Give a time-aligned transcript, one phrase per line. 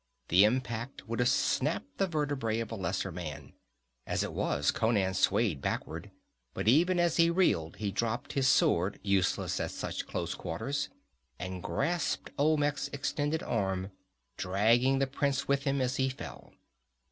[0.29, 3.53] The impact would have snapped the vertebræ of a lesser man.
[4.07, 6.09] As it was, Conan swayed backward,
[6.55, 10.89] but even as he reeled he dropped his sword, useless at such close quarters,
[11.37, 13.91] and grasped Olmec's extended arm,
[14.37, 16.51] dragging the prince with him as he fell.